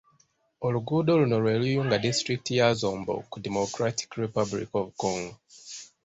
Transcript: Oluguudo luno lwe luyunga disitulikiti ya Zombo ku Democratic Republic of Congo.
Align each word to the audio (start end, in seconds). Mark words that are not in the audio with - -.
Oluguudo 0.65 1.11
luno 1.19 1.35
lwe 1.43 1.53
luyunga 1.61 2.01
disitulikiti 2.03 2.51
ya 2.59 2.67
Zombo 2.79 3.13
ku 3.29 3.37
Democratic 3.45 4.09
Republic 4.23 4.69
of 4.79 4.87
Congo. 5.01 5.35